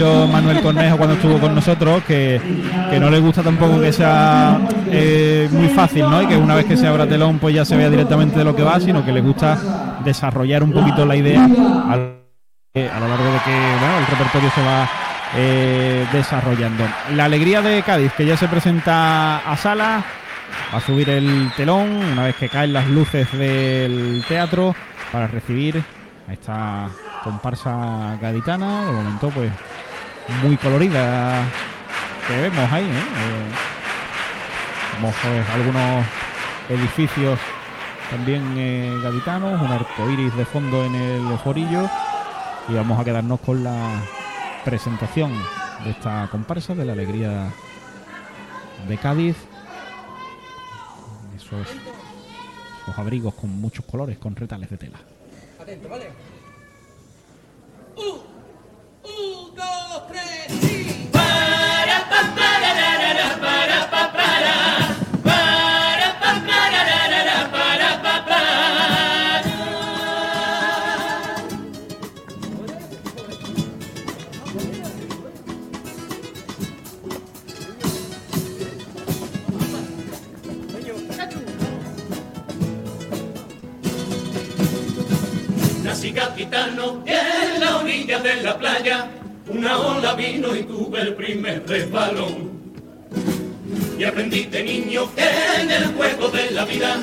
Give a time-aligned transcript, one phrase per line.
[0.00, 2.40] Manuel Cornejo cuando estuvo con nosotros que,
[2.98, 4.58] no le gusta tampoco que sea
[4.90, 6.22] eh, muy fácil, ¿no?
[6.22, 8.56] Y que una vez que se abra telón pues ya se vea directamente de lo
[8.56, 13.38] que va, sino que le gusta desarrollar un poquito la idea a, lo largo de
[13.44, 14.88] que el repertorio se va
[15.36, 16.84] eh, desarrollando.
[17.14, 20.02] La alegría de Cádiz, que ya se presenta a sala,
[20.72, 24.74] a subir el telón una vez que caen las luces del teatro
[25.12, 25.82] para recibir
[26.26, 26.88] a esta
[27.22, 28.86] comparsa gaditana.
[28.86, 29.50] De momento, pues
[30.42, 31.44] muy colorida
[32.26, 32.84] que vemos ahí.
[32.84, 32.88] ¿eh?
[32.88, 33.50] Eh,
[34.96, 36.06] vemos pues, algunos
[36.68, 37.38] edificios
[38.10, 41.88] también eh, gaditanos, un arco iris de fondo en el forillo
[42.68, 44.02] y vamos a quedarnos con la
[44.64, 45.32] presentación
[45.84, 47.50] de esta comparsa de la alegría
[48.88, 49.36] de Cádiz.
[51.36, 51.66] Esos,
[52.82, 54.98] esos abrigos con muchos colores, con retales de tela.
[55.60, 56.10] Atento, ¿vale?
[57.96, 58.29] Nací
[89.60, 92.50] una ola vino y tuve el primer resbalón.
[93.98, 95.28] Y aprendí de niño que
[95.60, 96.96] en el juego de la vida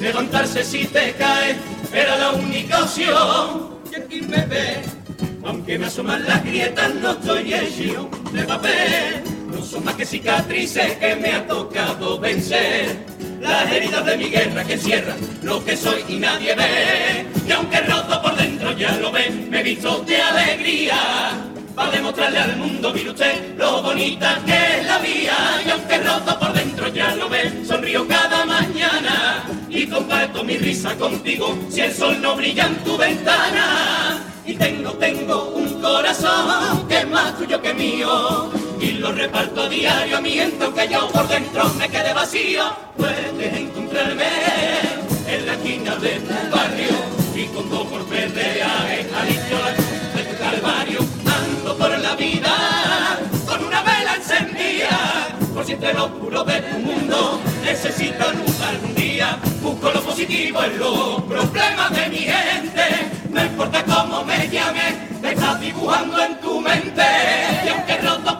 [0.00, 1.54] levantarse si te cae
[1.94, 3.78] era la única opción.
[3.92, 4.82] Y aquí me ve,
[5.44, 9.22] aunque me asoman las grietas, no estoy hecho de papel.
[9.48, 13.06] No son más que cicatrices que me ha tocado vencer.
[13.40, 17.24] Las heridas de mi guerra que cierran lo que soy y nadie ve.
[17.46, 21.49] Y aunque roto por dentro ya lo ven, me visto de alegría
[21.80, 25.62] para demostrarle al mundo, mire usted, lo bonita que es la vida.
[25.64, 30.94] Y aunque roto por dentro ya lo ve, sonrío cada mañana y comparto mi risa
[30.96, 34.22] contigo si el sol no brilla en tu ventana.
[34.44, 39.68] Y tengo, tengo un corazón que es más tuyo que mío y lo reparto a
[39.70, 42.64] diario mientras que yo por dentro me quede vacío.
[42.98, 44.28] Puedes encontrarme
[45.28, 46.96] en la esquina de tu barrio
[47.34, 49.39] y con dos golpes de aje
[52.38, 55.28] con una vela encendida.
[55.52, 59.38] Por si entre lo oscuro de tu mundo necesito luz algún día.
[59.60, 63.10] Busco lo positivo en los problemas de mi gente.
[63.30, 67.02] No importa cómo me llame, te estás dibujando en tu mente.
[67.72, 68.38] Aunque roto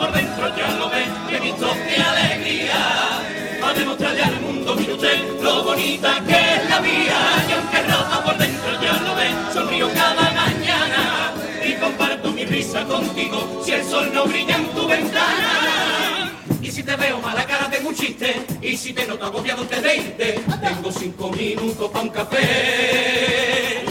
[13.64, 16.32] si el sol no brilla en tu ventana.
[16.60, 19.80] Y si te veo mala cara tengo un chiste, y si te noto agobiado te
[19.80, 23.84] de tengo cinco minutos para un café.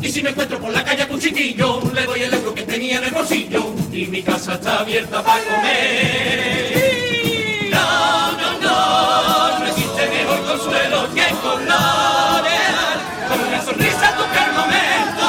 [0.00, 2.98] Y si me encuentro por la calle un chiquillo, le doy el euro que tenía
[2.98, 6.74] en el bolsillo, y mi casa está abierta para comer.
[7.70, 12.70] No, no, no, no existe mejor consuelo que colores,
[13.28, 15.26] con una sonrisa tocar el momento,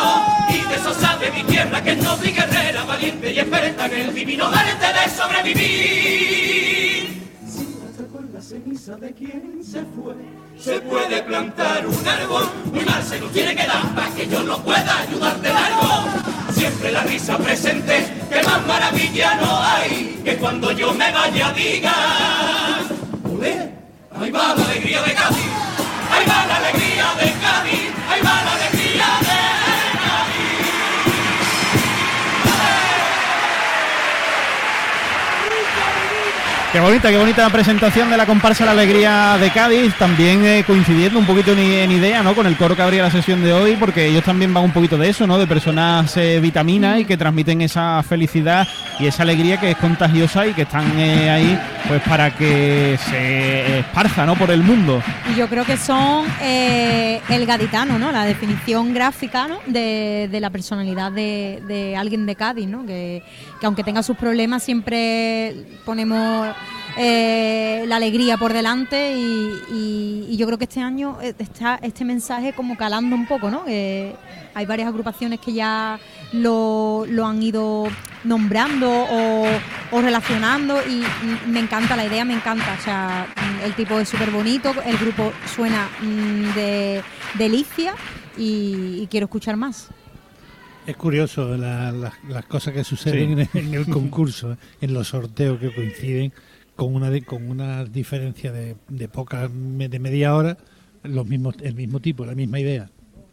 [0.50, 2.46] y de eso sabe mi tierra que no obliga
[3.86, 5.64] en el divino arte de sobrevivir.
[7.48, 10.16] Si hasta con ceniza de quien se fue,
[10.60, 14.42] se puede plantar un árbol, muy mal se nos tiene que dar para que yo
[14.44, 16.06] no pueda ayudarte algo.
[16.52, 21.94] Siempre la risa presente, que más maravilla no hay, que cuando yo me vaya diga,
[24.20, 25.52] ahí va la alegría de Cádiz,
[26.12, 29.75] ahí va la alegría de Cádiz, ahí va la alegría de
[36.76, 41.18] Qué bonita, qué bonita presentación de la comparsa La Alegría de Cádiz, también eh, coincidiendo
[41.18, 42.36] un poquito en, idea, ¿no?
[42.36, 44.98] Con el coro que abría la sesión de hoy, porque ellos también van un poquito
[44.98, 45.38] de eso, ¿no?
[45.38, 48.68] De personas eh, vitaminas y que transmiten esa felicidad
[49.00, 51.58] y esa alegría que es contagiosa y que están eh, ahí,
[51.88, 54.36] pues para que se esparza, ¿no?
[54.36, 55.02] Por el mundo.
[55.32, 58.12] Y yo creo que son el gaditano, ¿no?
[58.12, 59.60] La definición gráfica, ¿no?
[59.66, 62.86] De, la personalidad de, alguien de Cádiz, ¿no?
[62.86, 63.24] Que
[63.64, 65.56] aunque tenga sus problemas siempre
[65.86, 66.50] ponemos
[66.98, 72.52] eh, la alegría por delante y, yo creo que este año eh, está este mensaje
[72.54, 73.64] como calando un poco, ¿no?
[73.66, 75.98] hay varias agrupaciones que ya
[76.34, 77.88] lo, han ido
[78.26, 81.04] nombrando o, relacionando y
[81.50, 83.28] me encanta la idea, me encanta, o sea,
[83.64, 87.02] el tipo es súper bonito, el grupo suena mm, de
[87.38, 87.94] delicia
[88.38, 89.88] y quiero escuchar más.
[90.86, 94.58] Es curioso la- la- las cosas que suceden en, en el concurso, ¿eh?
[94.82, 96.32] en los sorteos que coinciden
[96.76, 100.58] con una de- con una diferencia de, de pocas me- de media hora,
[101.04, 102.90] los mismos, el mismo tipo, la misma idea.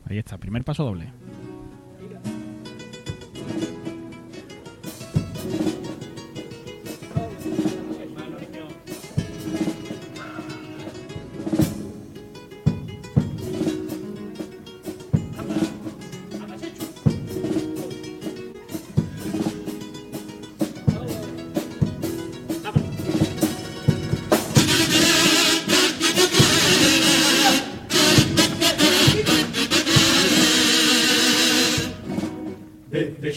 [0.09, 1.07] Ahí está, primer paso doble.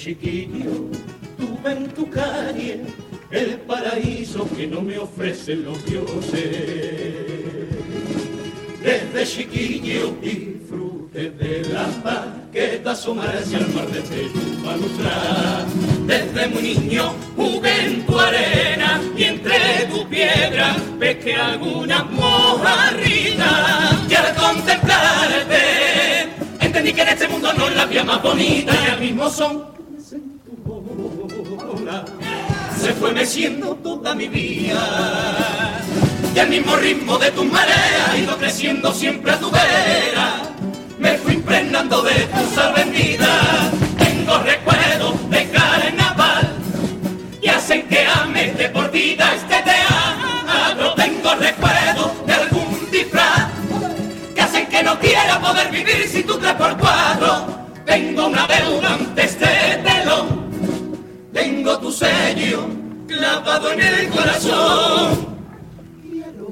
[0.05, 0.91] Chiquillo
[1.35, 2.79] tuve en tu calle
[3.31, 7.15] el paraíso que no me ofrecen los dioses.
[8.83, 15.65] Desde chiquillo disfrute de la paz que te asomarse al mar desde tu palustrar.
[16.05, 23.89] Desde muy niño jugué en tu arena y entre tu piedra pesqué alguna mojarrita.
[24.07, 25.63] Y al contemplarte
[26.59, 29.75] entendí que en este mundo no la había más bonita y al mismo son
[32.79, 35.81] se fue meciendo toda mi vida.
[36.35, 40.41] Y al mismo ritmo de tus mareas ido creciendo siempre a tu vera.
[40.99, 43.71] Me fui impregnando de tu sal bendita
[44.25, 46.49] tengo recuerdos de carnaval.
[47.41, 50.93] Y hacen que ame de por vida este teatro.
[50.95, 53.49] Tengo recuerdos de algún disfraz
[54.33, 57.67] que hacen que no quiera poder vivir sin tu tres por cuatro.
[57.85, 59.45] Tengo una deuda ante este
[59.83, 60.44] telón,
[61.35, 62.65] tengo tu sello
[63.07, 65.35] clavado en el corazón.
[66.01, 66.47] Quiero,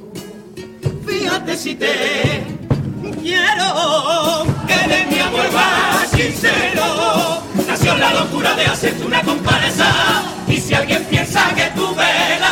[1.07, 1.93] fíjate si te
[3.21, 6.83] quiero, que de mi amor más sincero.
[7.65, 9.89] Nació la locura de hacerte una comparsa.
[10.49, 12.42] Y si alguien piensa que tuve la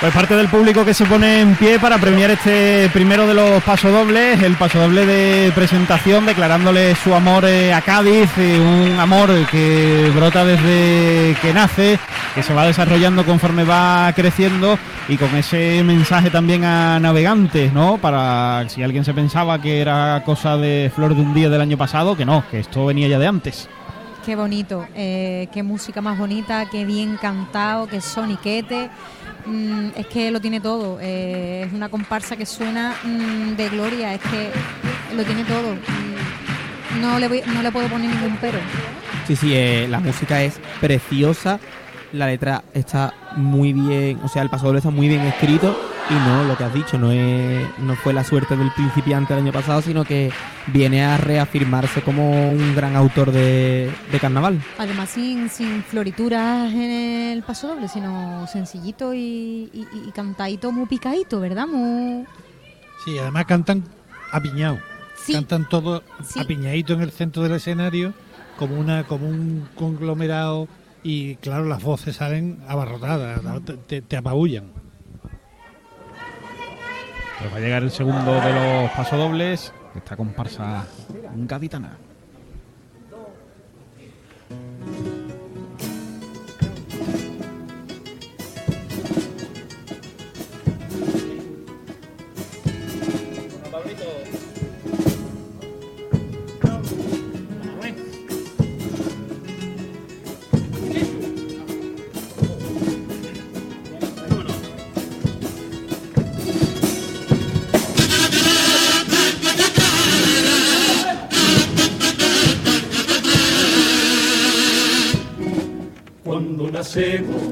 [0.00, 3.60] Pues parte del público que se pone en pie para premiar este primero de los
[3.64, 10.44] pasodobles, el pasodoble de presentación, declarándole su amor eh, a Cádiz, un amor que brota
[10.44, 11.98] desde que nace,
[12.32, 14.78] que se va desarrollando conforme va creciendo
[15.08, 17.98] y con ese mensaje también a navegantes, ¿no?
[17.98, 21.76] Para si alguien se pensaba que era cosa de flor de un día del año
[21.76, 23.68] pasado, que no, que esto venía ya de antes.
[24.24, 28.90] Qué bonito, eh, qué música más bonita, qué bien cantado, qué soniquete.
[29.46, 30.98] Mm, es que lo tiene todo.
[31.00, 34.50] eh, es una comparsa que suena mm, de gloria, es que
[35.16, 35.74] lo tiene todo.
[35.74, 38.58] Mm, no, le voy- no le puedo poner ningún pero.
[39.26, 41.58] Sí, sí, eh, la música es preciosa,
[42.12, 45.78] la letra está muy bien, o sea, el pasodoble está muy bien escrito
[46.10, 49.40] y no, lo que has dicho, no, es, no fue la suerte del principiante el
[49.40, 50.32] año pasado, sino que
[50.68, 54.58] viene a reafirmarse como un gran autor de, de carnaval.
[54.78, 60.86] Además, sin, sin florituras en el paso doble, sino sencillito y, y, y cantadito, muy
[60.86, 61.66] picadito, ¿verdad?
[61.66, 62.24] Muy...
[63.04, 63.84] Sí, además cantan
[64.32, 64.80] apiñados.
[65.22, 65.34] Sí.
[65.34, 66.40] Cantan todos Sí.
[66.40, 68.14] apiñaditos en el centro del escenario,
[68.56, 70.68] como una como un conglomerado
[71.02, 74.64] y claro, las voces salen abarrotadas, te, te- te apabullan.
[77.38, 80.84] Pues va a llegar el segundo de los pasodobles, esta comparsa
[81.34, 81.96] gaditana.
[116.88, 117.42] Nacemos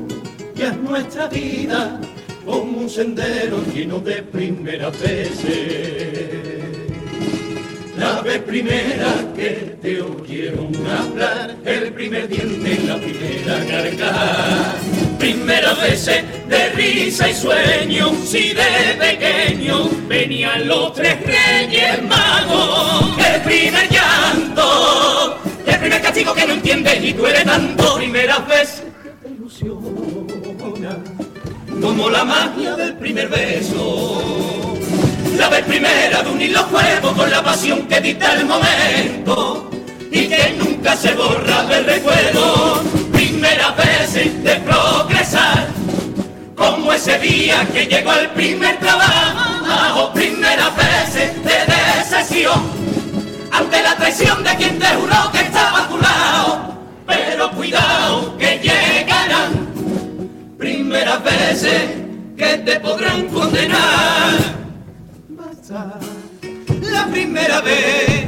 [0.55, 2.01] ya es nuestra vida
[2.47, 5.45] como un sendero lleno de primeras veces.
[7.99, 14.75] La vez primera que te oyeron hablar, el primer diente en la primera carcajada.
[15.19, 23.19] Primeras veces de risa y sueño, si de pequeño venían los tres reyes magos.
[23.19, 27.97] El primer llanto, el primer castigo que no entiendes y duele tanto.
[27.97, 28.86] Primeras veces
[31.87, 34.21] como la magia del primer beso.
[35.39, 39.71] La vez primera de unir los cuerpos con la pasión que dicta el momento
[40.11, 42.83] y que nunca se borra del recuerdo.
[43.13, 45.69] Primera vez de progresar,
[46.57, 50.13] como ese día que llegó el primer trabajo.
[50.13, 52.63] Primera vez de decisión,
[53.53, 56.75] ante la traición de quien te juró que estaba a tu lado.
[57.07, 59.66] Pero cuidado que llegarán
[60.67, 61.83] primeras veces
[62.37, 64.35] que te podrán condenar.
[65.29, 65.95] Basta,
[66.81, 68.27] la primera vez,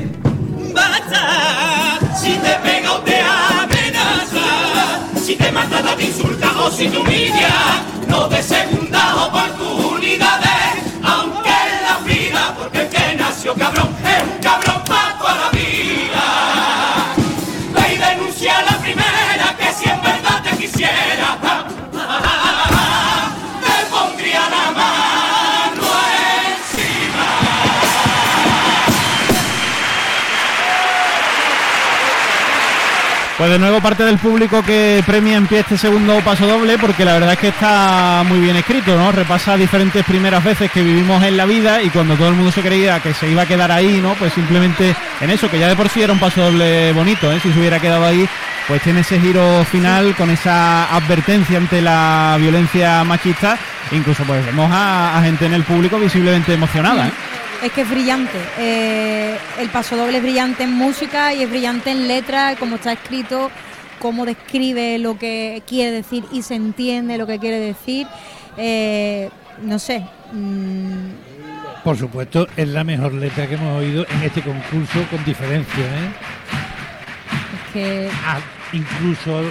[0.72, 4.46] basta, si te pega o te amenaza,
[5.20, 6.98] si te mata, te insulta o si te
[8.06, 9.57] no de segunda oportunidades,
[33.38, 37.04] Pues de nuevo parte del público que premia en pie este segundo paso doble porque
[37.04, 39.12] la verdad es que está muy bien escrito, ¿no?
[39.12, 42.62] Repasa diferentes primeras veces que vivimos en la vida y cuando todo el mundo se
[42.62, 44.14] creía que se iba a quedar ahí, ¿no?
[44.14, 47.38] Pues simplemente en eso, que ya de por sí era un paso doble bonito, ¿eh?
[47.40, 48.28] Si se hubiera quedado ahí,
[48.66, 53.56] pues tiene ese giro final con esa advertencia ante la violencia machista.
[53.92, 57.12] Incluso pues vemos a, a gente en el público visiblemente emocionada, ¿eh?
[57.62, 58.38] Es que es brillante.
[58.58, 62.92] Eh, el paso doble es brillante en música y es brillante en letra, cómo está
[62.92, 63.50] escrito,
[63.98, 68.06] cómo describe lo que quiere decir y se entiende lo que quiere decir.
[68.56, 69.28] Eh,
[69.62, 70.04] no sé.
[70.32, 75.84] mm, Por supuesto, es la mejor letra que hemos oído en este concurso con diferencia,
[75.84, 76.10] ¿eh?
[77.66, 78.38] es que Ah,
[78.72, 79.42] incluso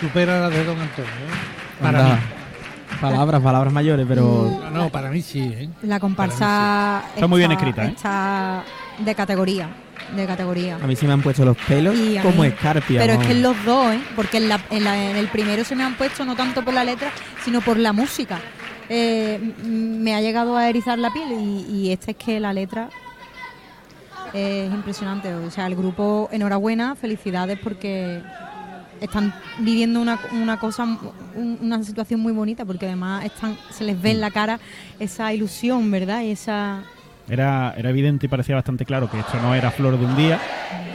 [0.00, 1.10] supera la de Don Antonio.
[1.10, 1.80] ¿eh?
[1.82, 2.14] Para Anda.
[2.16, 2.20] mí.
[3.00, 5.68] Palabras, palabras mayores, pero No, no, para mí sí, ¿eh?
[5.82, 7.92] la comparsa Está muy bien escrita, ¿eh?
[7.96, 8.62] está
[8.98, 9.68] de categoría.
[10.14, 10.76] De categoría.
[10.82, 13.00] a mí sí me han puesto los pelos Y como mí- escarpia.
[13.00, 14.00] Pero es que en los dos, ¿eh?
[14.14, 16.74] porque en, la- en la- en el primero se me han puesto no tanto por
[16.74, 17.10] la letra,
[17.44, 18.38] sino por la música.
[18.88, 22.90] Eh, me ha llegado a erizar la piel y, y este es que la letra
[24.34, 25.32] es impresionante.
[25.34, 28.20] O sea, el grupo, enhorabuena, felicidades porque
[29.04, 34.00] están viviendo una, una cosa, un- una situación muy bonita porque además están, se les
[34.00, 34.58] ve en la cara
[34.98, 36.22] esa ilusión, ¿verdad?
[36.22, 36.82] Y esa...
[37.28, 40.38] Era, era evidente y parecía bastante claro que esto no era flor de un día,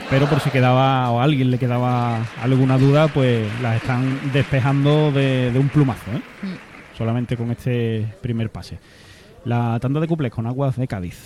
[0.08, 5.10] pero por si quedaba o a alguien le quedaba alguna duda, pues las están despejando
[5.10, 6.20] de, de un plumazo, ¿eh?
[6.42, 6.96] Mm.
[6.96, 8.78] solamente con este primer pase.
[9.44, 11.16] La tanda de cuplés con aguas de Cádiz.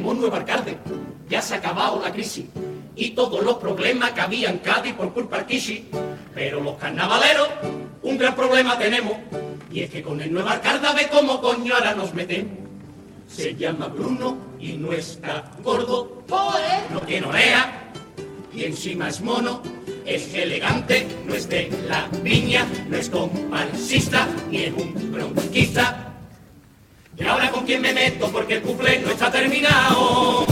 [0.00, 0.78] Tenemos nueva alcalde,
[1.28, 2.46] ya se ha acabado la crisis
[2.96, 5.90] y todos los problemas que había en Cádiz por culpa del Kishi.
[6.34, 7.48] Pero los carnavaleros,
[8.02, 9.12] un gran problema tenemos
[9.70, 12.52] y es que con el nuevo alcalde ve cómo coño ahora nos metemos.
[13.28, 16.24] Se llama Bruno y no está gordo,
[16.90, 17.70] no tiene oreja
[18.54, 19.60] y encima es mono.
[20.06, 26.09] Es elegante, no es de la viña, no es comparsista ni es un bronquista.
[27.20, 28.30] ¿Y ahora con quién me meto?
[28.32, 30.46] Porque el cumple no está terminado.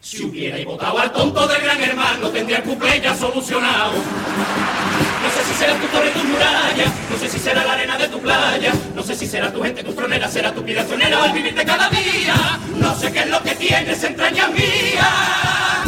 [0.00, 3.94] Si hubierais votado al tonto del gran hermano, tendría el cumple ya solucionado.
[3.94, 8.08] No sé si será tu torre, tu muralla, no sé si será la arena de
[8.08, 11.54] tu playa, no sé si será tu gente, tu fronera, será tu vida al vivir
[11.54, 12.60] de cada día.
[12.76, 15.84] No sé qué es lo que tienes entrañas mías.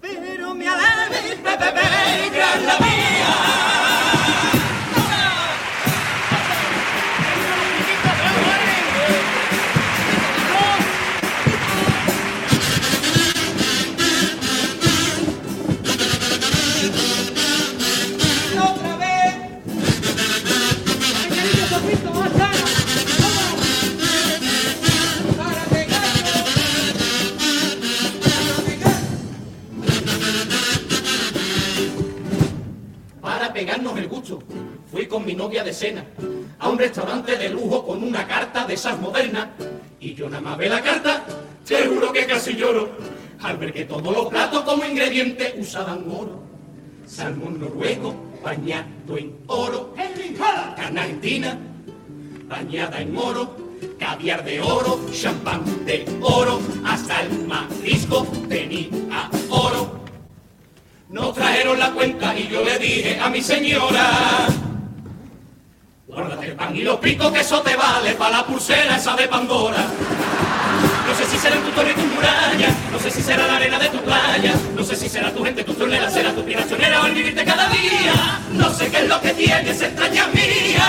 [0.00, 3.59] Pero me alegra, bebé, gran la mía.
[35.70, 36.04] De cena
[36.58, 39.48] a un restaurante de lujo con una carta de esas modernas.
[40.00, 41.24] Y yo nada más ve la carta,
[41.64, 42.90] te juro que casi lloro
[43.40, 46.42] al ver que todos los platos como ingrediente usaban oro.
[47.06, 49.94] Salmón noruego bañado en oro,
[50.76, 51.58] carne argentina
[52.48, 53.56] bañada en oro,
[53.98, 60.00] caviar de oro, champán de oro, hasta el marisco tenía oro.
[61.10, 64.48] No trajeron la cuenta y yo le dije a mi señora,
[66.10, 69.28] guárdate el pan y los picos que eso te vale para la pulsera esa de
[69.28, 69.86] Pandora.
[71.06, 73.78] No sé si será tu torre y tu muralla, no sé si será la arena
[73.78, 77.06] de tu playa, no sé si será tu gente, tu tronera, será tu piracionera o
[77.06, 78.40] el vivirte cada día.
[78.52, 80.88] No sé qué es lo que tienes, extraña mía.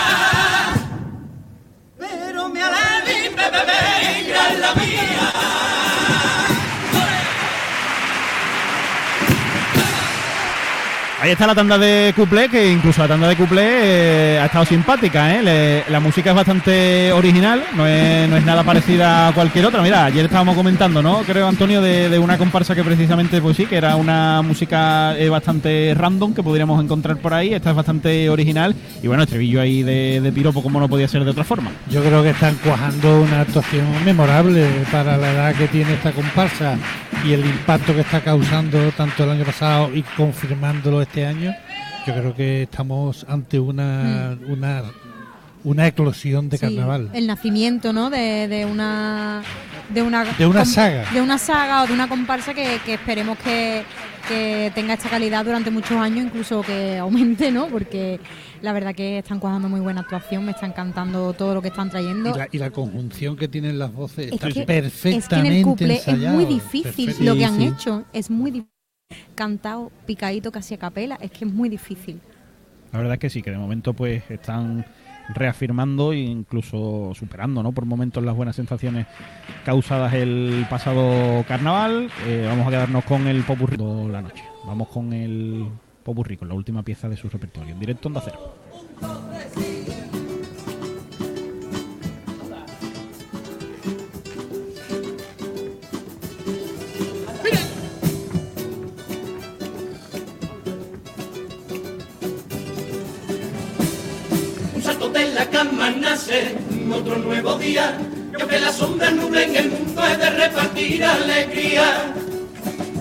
[1.98, 5.71] Pero me y me bebe, la mía.
[11.22, 14.66] Ahí está la tanda de cuplé, que incluso la tanda de cuplé eh, ha estado
[14.66, 15.84] simpática, ¿eh?
[15.88, 19.84] la música es bastante original, no es, nada parecida a cualquier otra.
[19.84, 21.20] Mira, ayer estábamos comentando, ¿no?
[21.20, 25.94] Creo, Antonio, de, una comparsa que precisamente, pues sí, que era una música eh, bastante
[25.96, 27.54] random que podríamos encontrar por ahí.
[27.54, 28.74] Esta es bastante original.
[29.04, 31.70] Y bueno, estribillo ahí de, de piropo, como no podía ser de otra forma.
[31.92, 36.80] Yo creo que están cuajando una actuación memorable para la edad que tiene esta comparsa
[37.24, 41.54] y el impacto que está causando tanto el año pasado y confirmándolo año,
[42.08, 44.52] yo creo que estamos ante una, mm.
[44.52, 44.84] una,
[45.64, 47.10] una eclosión de carnaval.
[47.14, 48.10] El nacimiento, ¿no?
[48.10, 49.44] De, de una
[49.94, 53.84] de una de una saga, de una saga o de una comparsa que, esperemos que,
[54.28, 57.68] que, tenga esta calidad durante muchos años, incluso que aumente, ¿no?
[57.68, 58.20] Porque
[58.62, 61.90] la verdad que están cuajando muy buena actuación, me está encantando todo lo que están
[61.90, 62.34] trayendo.
[62.52, 67.46] Y la, conjunción que tienen las voces está perfectamente es es muy difícil lo que
[67.46, 68.71] han hecho, es muy difícil
[69.36, 72.20] cantado picadito casi a capela, es que es muy difícil.
[72.92, 74.86] La verdad es que sí, que de momento pues están
[75.34, 77.72] reafirmando e incluso superando ¿no?
[77.72, 79.08] por momentos las buenas sensaciones
[79.66, 82.10] causadas el pasado carnaval.
[82.26, 83.78] Eh, vamos a quedarnos con el Popurrí
[84.12, 84.44] la noche.
[84.66, 85.68] Vamos con el
[86.04, 89.71] Popurrí, con la última pieza de su repertorio, en directo en Cero.
[106.00, 106.56] Nace
[106.94, 107.98] otro nuevo día.
[108.38, 112.14] Yo que la sombra nube en el mundo es de repartir alegría.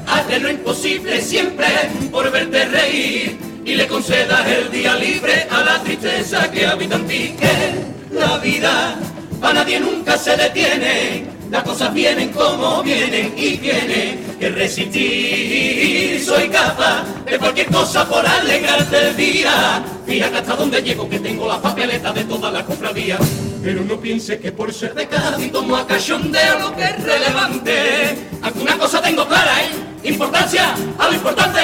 [0.07, 1.67] Hazle lo imposible siempre
[2.11, 7.07] por verte reír y le concedas el día libre a la tristeza que habita en
[7.07, 7.35] ti.
[7.39, 8.97] Que la vida
[9.41, 11.27] para nadie nunca se detiene.
[11.51, 16.25] Las cosas vienen como vienen y tiene que resistir.
[16.25, 19.83] Soy capaz de cualquier cosa por alegrarte el día.
[20.11, 23.21] Fíjate hasta dónde llego que tengo la papeleta de todas las cofradías.
[23.63, 28.19] Pero no piense que por ser de Cádiz tomo a cachondeo lo que es relevante.
[28.43, 30.09] Alguna cosa tengo clara, ¿eh?
[30.09, 31.61] Importancia a lo importante.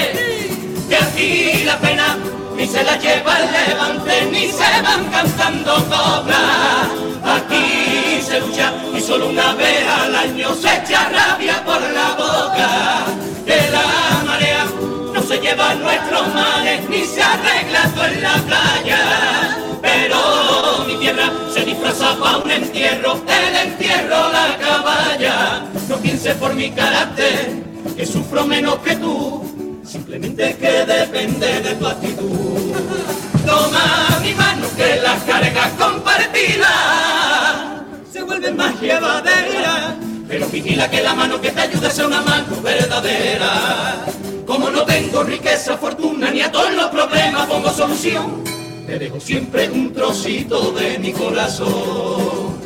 [0.89, 2.19] Que aquí la pena
[2.57, 4.46] ni se la lleva el levante, ni
[22.21, 25.65] para un entierro, el entierro la caballa.
[25.89, 27.63] No pienses por mi carácter,
[27.97, 32.73] que sufro menos que tú, simplemente que depende de tu actitud.
[33.47, 36.73] Toma mi mano que las cargas compartidas
[38.13, 39.95] se vuelven más llevaderas,
[40.29, 44.05] pero vigila que la mano que te ayude sea una mano verdadera.
[44.47, 48.43] Como no tengo riqueza, fortuna ni a todos los problemas pongo solución,
[48.87, 52.61] te dejo siempre un trocito de mi corazón.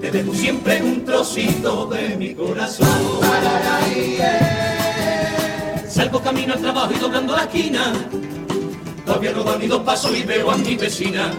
[0.00, 2.88] Te dejo siempre un trocito de mi corazón.
[5.88, 7.92] Salgo camino al trabajo y doblando la esquina.
[9.04, 11.30] Todavía no da ni dos pasos y veo a mi vecina.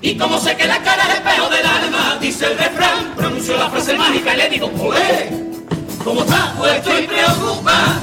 [0.00, 3.56] Y como sé que la cara es el peo del alma, dice el refrán, pronuncio
[3.56, 5.30] la frase mágica y le digo, ¡Olé!
[6.02, 6.52] ¿Cómo está?
[6.58, 8.00] Pues estoy preocupada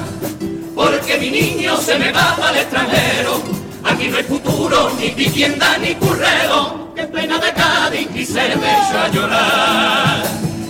[0.74, 3.59] porque mi niño se me va el extranjero.
[4.00, 6.90] Aquí no hay futuro, ni vivienda, ni currero.
[6.96, 10.22] Que plena de Cádiz y se me echa a llorar.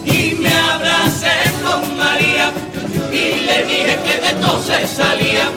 [0.05, 1.31] Y me abracé
[1.63, 2.51] con María
[3.13, 5.49] y le dije que de todo se salía,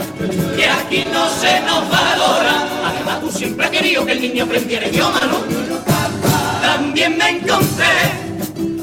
[0.55, 2.67] que aquí no se nos valora.
[2.85, 5.39] Además tú siempre has querido que el niño aprendiera idioma, ¿no?
[6.61, 7.95] También me encontré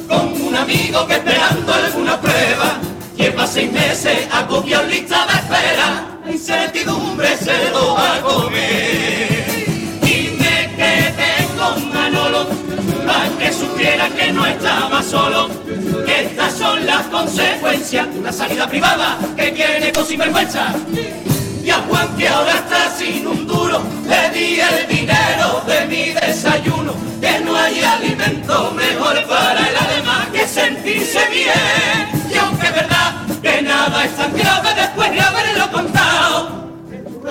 [0.09, 2.81] con un amigo que esperando alguna prueba
[3.20, 9.44] Lleva seis meses agobiado lista de espera, incertidumbre se lo va a comer.
[10.02, 12.48] Y me quedé con Manolo,
[13.06, 15.48] para que supiera que no estaba solo,
[16.06, 20.74] que estas son las consecuencias de una salida privada que quiere con sinvergüenza.
[21.62, 26.12] Y a Juan que ahora está sin un duro, le di el dinero de mi
[26.12, 32.20] desayuno, que no hay alimento mejor para el alma que sentirse bien
[33.42, 35.30] que nada es tan grave después contado.
[35.54, 35.69] Procuro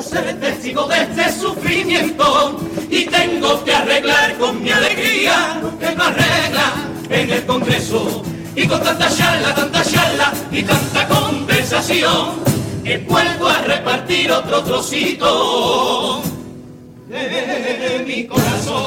[0.10, 6.04] ser testigo de este sufrimiento y tengo que arreglar con mi alegría lo que no
[6.04, 6.74] arregla
[7.10, 8.24] en el Congreso.
[8.56, 12.39] Y con tanta charla, tanta charla y tanta conversación,
[12.84, 16.24] he vuelto a repartir otro trocito
[17.08, 18.86] de mi corazón.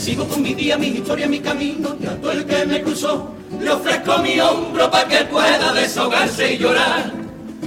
[0.00, 3.37] Sigo con mi día, mi historia, mi camino, y a todo el que me cruzó,
[3.60, 7.12] le ofrezco mi hombro para que pueda desahogarse y llorar.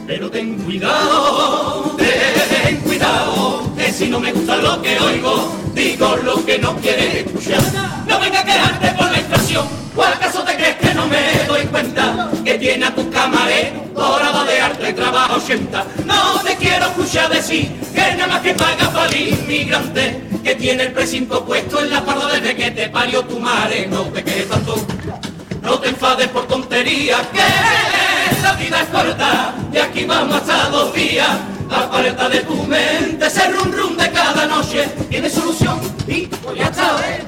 [0.08, 6.46] Pero ten cuidado, ten cuidado, que si no me gusta lo que oigo, digo lo
[6.46, 7.62] que no quieres escuchar.
[8.08, 9.65] No venga a quedarte por la inflación,
[9.96, 12.30] ¿o acaso te crees que no me doy cuenta?
[12.44, 15.86] Que tiene a tu camarero dorado de arte trabajo 80.
[16.06, 20.84] No te quiero escuchar decir que nada más que paga para el inmigrante, que tiene
[20.84, 23.88] el precinto puesto en la parda desde que te parió tu madre.
[23.88, 24.76] No te quejes tanto,
[25.62, 30.93] no te enfades por tonterías, que la vida es corta y aquí vamos hasta dos
[30.93, 31.30] días.
[31.69, 34.89] Aparta de tu mente ese rum de cada noche.
[35.10, 37.24] Tiene solución y pues ya sabes.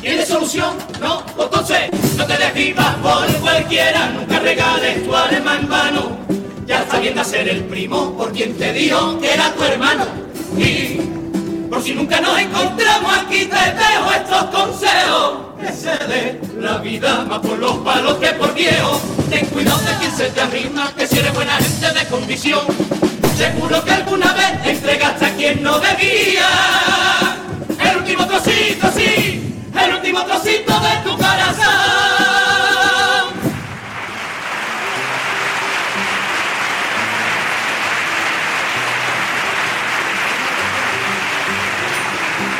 [0.00, 0.76] ¿Tiene solución?
[1.00, 6.18] No, pues entonces no te desvivas por cualquiera, nunca regales tu alma en vano.
[6.66, 10.04] Ya está bien de hacer el primo por quien te dijo que era tu hermano.
[10.56, 11.00] Y
[11.68, 15.53] por si nunca nos encontramos aquí te dejo estos consejos.
[15.64, 19.00] Que se dé la vida más por los palos que por viejo.
[19.30, 22.60] Ten cuidado de quien se te arrima, que si eres buena gente de condición.
[23.34, 26.48] Seguro que alguna vez entregaste a quien no debía.
[27.80, 31.64] El último trocito, sí, el último trocito de tu corazón.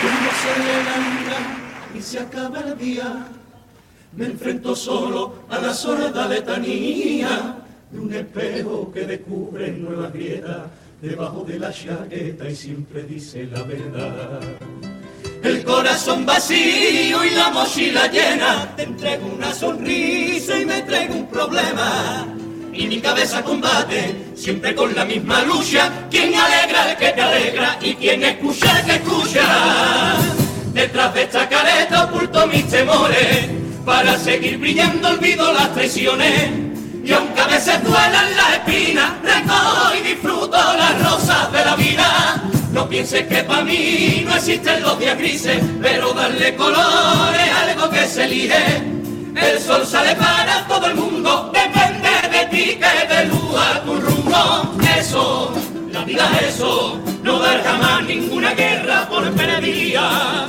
[0.00, 1.13] Cuando se y
[2.04, 3.26] se acaba el día,
[4.14, 7.56] me enfrento solo a la soledad letanía
[7.90, 10.66] de un espejo que descubre nuevas grietas
[11.00, 14.40] debajo de la chaqueta y siempre dice la verdad.
[15.42, 21.26] El corazón vacío y la mochila llena, te entrego una sonrisa y me traigo un
[21.26, 22.26] problema.
[22.72, 26.08] Y mi cabeza combate, siempre con la misma lucha.
[26.10, 30.43] Quien alegra el que te alegra y quien escucha el que escucha.
[30.74, 33.48] Detrás de esta careta oculto mis temores,
[33.84, 36.50] para seguir brillando olvido las traiciones.
[37.04, 42.42] Y aunque a veces duelan las espinas, recojo y disfruto las rosas de la vida.
[42.72, 47.88] No pienses que para mí no existen los días grises, pero darle color es algo
[47.90, 48.82] que se elige.
[49.36, 53.30] El sol sale para todo el mundo, depende de ti que de
[53.86, 54.74] tu rumbo.
[54.98, 55.54] Eso,
[55.92, 60.48] la vida es eso, no dar jamás ninguna guerra por perdida.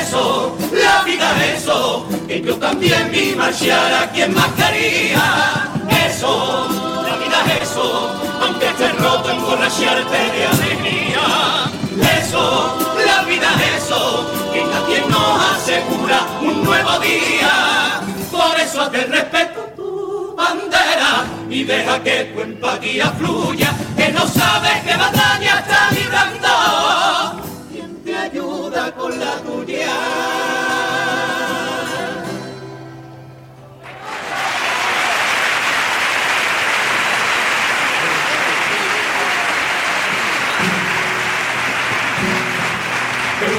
[0.00, 5.70] Eso, la vida es eso, que yo también vi marchar a quien más quería.
[6.06, 6.68] Eso,
[7.02, 8.10] la vida es eso,
[8.42, 11.70] aunque estés roto emborracharte de alegría.
[12.18, 18.00] Eso, la vida es eso, que nadie nos asegura un nuevo día.
[18.30, 24.82] Por eso hazte respeto tu bandera y deja que tu empatía fluya, que no sabes
[24.86, 27.42] qué batalla estás librando.
[27.70, 29.61] ¿Quién te ayuda con la tuya?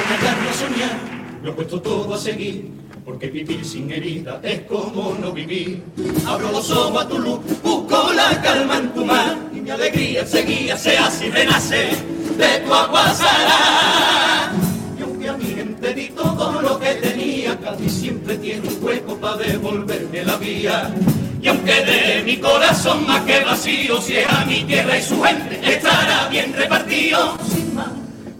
[0.08, 0.98] Callar no soñar,
[1.42, 2.70] lo he puesto todo a seguir,
[3.06, 5.82] porque vivir sin herida es como no vivir.
[6.26, 10.20] Abro los ojos a tu luz, busco la calma en tu mar, y mi alegría
[10.20, 11.88] enseguida se hace y renace
[12.36, 14.52] de tu agua salada.
[14.98, 19.16] Y aunque a mi gente di todo lo que tenía, casi siempre tiene un hueco
[19.16, 20.94] para devolverme la vía.
[21.40, 25.22] Y aunque de mi corazón más que vacío, si es a mi tierra y su
[25.22, 27.38] gente, estará bien repartido.
[27.54, 27.88] Sin más,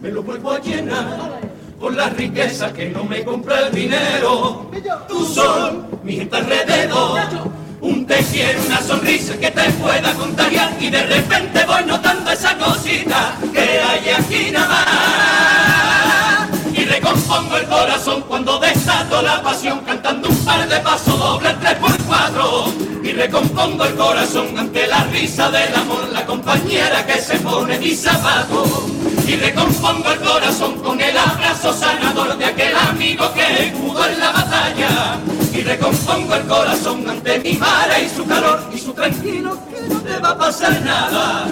[0.01, 1.34] me lo vuelvo a llenar
[1.85, 4.65] con la riqueza que no me compra el dinero.
[5.07, 7.19] Tu sol, mi gente alrededor,
[7.79, 12.57] un te quiero, una sonrisa que te pueda contagiar y de repente voy notando esa
[12.57, 14.83] cosita que hay aquí nada
[16.47, 16.49] más.
[16.73, 21.75] Y recompongo el corazón cuando desato la pasión cantando un par de pasos dobles tres
[21.75, 22.73] por cuatro.
[23.03, 27.93] Y recompongo el corazón ante la risa del amor, la compañera que se pone mi
[27.93, 28.94] zapato.
[29.27, 34.31] Y recompongo el corazón con el abrazo sanador de aquel amigo que pudo en la
[34.31, 35.17] batalla.
[35.51, 39.99] Y recompongo el corazón ante mi madre y su calor y su tranquilo que no
[40.01, 41.47] te va a pasar nada.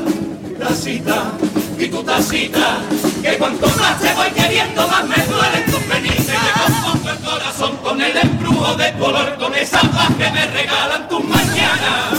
[0.60, 1.32] Tacita
[1.80, 2.78] y tu tacita,
[3.22, 6.38] que cuanto más te voy queriendo más me duelen tus penitencias.
[6.38, 11.10] Y recompongo el corazón con el embrujo de color, con esa paz que me regalan
[11.10, 12.13] tus mañanas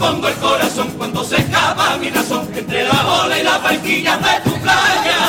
[0.00, 4.50] pongo el corazón cuando se acaba mi razón entre la ola y las barquillas de
[4.50, 5.20] tu playa.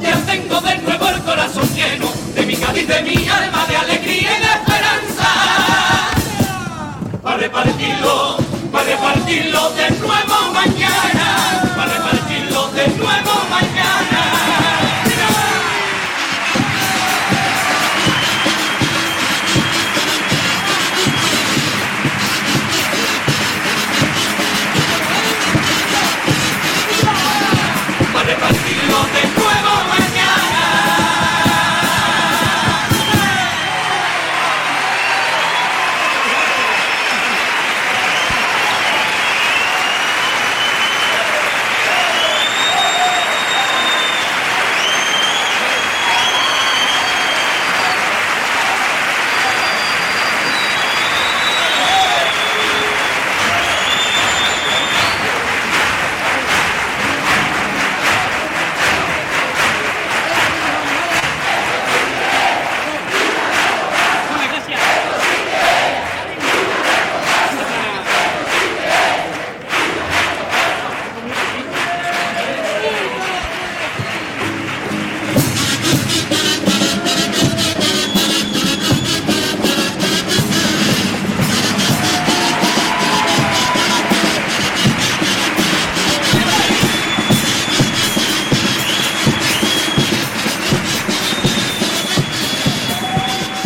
[0.00, 4.30] Ya tengo de nuevo el corazón lleno de mi cáliz, de mi alma, de alegría
[4.36, 5.30] y de esperanza.
[7.22, 8.36] Para repartirlo,
[8.70, 13.73] para repartirlo de nuevo mañana, para repartirlo de nuevo mañana.
[29.02, 29.33] De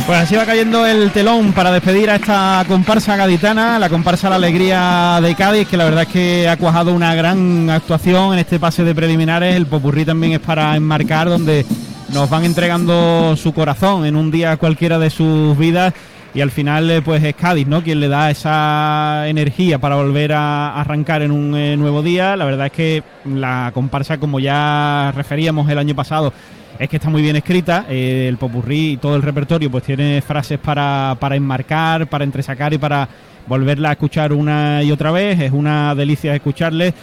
[0.09, 4.37] Pues así va cayendo el telón para despedir a esta comparsa gaditana, la comparsa La
[4.37, 8.59] Alegría de Cádiz, que la verdad es que ha cuajado una gran actuación en este
[8.59, 9.55] pase de preliminares.
[9.55, 11.67] El popurrí también es para enmarcar, donde
[12.15, 15.93] nos van entregando su corazón en un día cualquiera de sus vidas.
[16.33, 17.83] Y al final, eh, pues es Cádiz, ¿no?
[17.83, 22.35] Quien le da esa energía para volver a arrancar en un eh, nuevo día.
[22.35, 26.33] La verdad es que la comparsa, como ya referíamos el año pasado,
[26.79, 27.87] es que está muy bien escrita.
[27.89, 32.73] eh, el popurrí y todo el repertorio, pues tiene frases para, para enmarcar, para entresacar
[32.73, 33.09] y para
[33.47, 35.41] volverla a escuchar una y otra vez.
[35.41, 36.95] Es una delicia escucharle.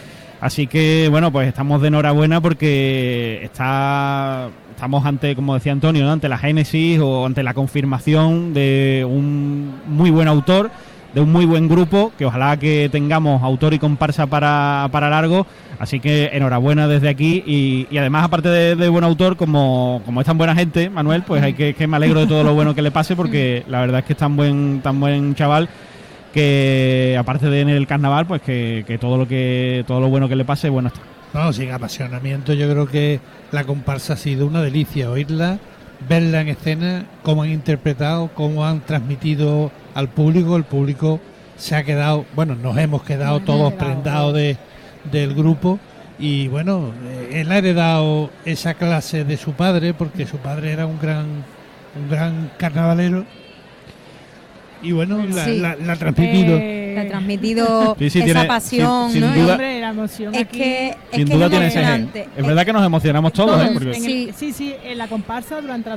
[0.41, 6.27] Así que, bueno, pues estamos de enhorabuena porque está estamos ante, como decía Antonio, ante
[6.27, 10.69] la génesis o ante la confirmación de un muy buen autor,
[11.15, 15.47] de un muy buen grupo, que ojalá que tengamos autor y comparsa para, para largo.
[15.79, 20.27] Así que enhorabuena desde aquí y, y además, aparte de, buen autor, como, como es
[20.27, 22.81] tan buena gente, Manuel, pues hay que, que me alegro de todo lo bueno que
[22.81, 25.69] le pase porque la verdad es que es tan buen, tan buen chaval
[26.33, 30.27] que aparte de en el carnaval, pues que, que todo lo que todo lo bueno
[30.27, 30.99] que le pase, bueno está.
[31.33, 33.21] No, sin apasionamiento, yo creo que
[33.53, 35.59] la comparsa ha sido una delicia oírla,
[36.09, 40.55] verla en escena, cómo han interpretado, cómo han transmitido al público.
[40.55, 41.19] El público
[41.57, 44.57] se ha quedado, bueno, nos hemos quedado todos prendados de,
[45.11, 45.79] del grupo.
[46.19, 50.85] Y bueno, eh, él ha heredado esa clase de su padre, porque su padre era
[50.85, 53.25] un gran, un gran carnavalero.
[54.81, 55.57] Y bueno, la, Sí.
[55.57, 56.57] la- la ha transmitido.
[56.57, 59.41] Le ha transmitido Sí, sí, esa tiene- pasión, sin- sin ¿no?
[59.41, 61.85] duda- Hombre, la emoción Es aquí- que es Sin que duda es tiene ese gen.
[61.87, 62.29] emocionante.
[62.37, 63.65] Es verdad que nos emocionamos todos, ¿eh?
[63.67, 64.31] Todos, Porque- en el- Sí.
[64.37, 65.93] sí, sí, en la comparsa durante la